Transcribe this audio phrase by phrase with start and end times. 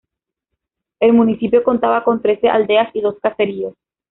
[0.99, 3.75] El municipio contaba con trece aldeas y dos caseríos.